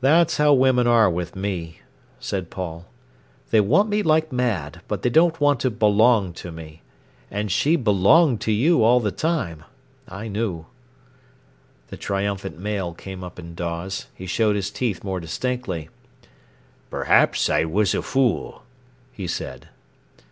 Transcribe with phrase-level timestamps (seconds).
[0.00, 1.78] "That's how women are with me,"
[2.18, 2.86] said Paul.
[3.52, 6.82] "They want me like mad, but they don't want to belong to me.
[7.30, 9.62] And she belonged to you all the time.
[10.08, 10.66] I knew."
[11.86, 14.06] The triumphant male came up in Dawes.
[14.12, 15.88] He showed his teeth more distinctly.
[16.90, 18.64] "Perhaps I was a fool,"
[19.12, 19.68] he said.